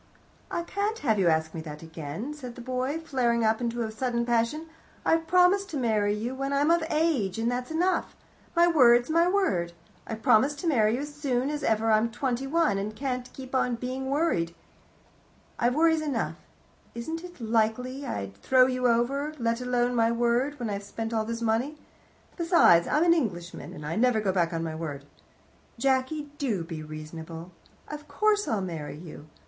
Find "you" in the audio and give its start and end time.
1.19-1.27, 6.15-6.33, 10.95-11.01, 18.65-18.87, 28.97-29.27